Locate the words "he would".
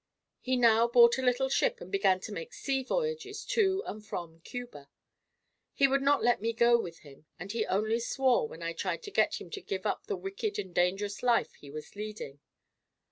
5.75-6.01